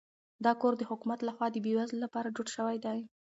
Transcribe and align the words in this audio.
دا 0.45 0.51
کور 0.61 0.73
د 0.77 0.83
حکومت 0.89 1.19
لخوا 1.23 1.47
د 1.51 1.57
بې 1.63 1.71
وزلو 1.77 2.03
لپاره 2.05 2.33
جوړ 2.35 2.47
شوی 2.55 2.77
دی. 2.85 2.99